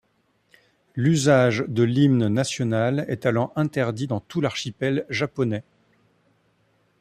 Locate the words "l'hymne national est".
1.83-3.27